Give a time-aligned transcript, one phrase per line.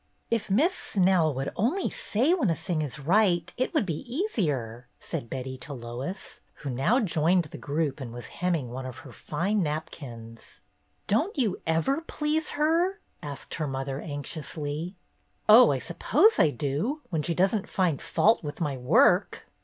[0.31, 4.87] "If Miss Snell would only say when a thing is right, it would be easier,"
[4.99, 9.11] said Betty to Lois, who now joined the group and was hemming one of her
[9.11, 10.61] fine napkins.
[11.05, 14.95] "Don't you ever please her?" asked her mother, anxiously."
[15.47, 19.45] Oh, I suppose I do, when she does n't find fault with my work."